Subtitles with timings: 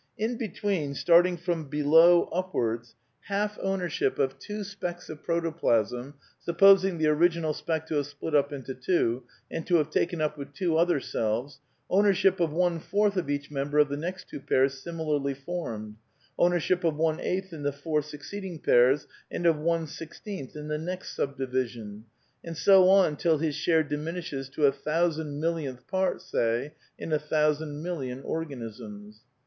[0.17, 2.95] In be tween, starting from below upwards,
[3.27, 7.05] half ownership of PAN PSYCHISM OF SAMUEL BUTLEK 29 two specks of protoplasm, supposing the
[7.07, 10.75] original speck to have split up into two, and to have taken up with two
[10.75, 15.35] other selves; ownership of one fourth of each member of the next two pairs similarly
[15.35, 15.97] formed;
[16.39, 20.79] ownership of one eighth in the four succeeding pairs, and of one sixteenth in the
[20.79, 22.05] next subdivision;
[22.43, 27.19] and so on till his share diminishes to a thousand millionth part, say, in a
[27.19, 29.19] thousand million or ganisms.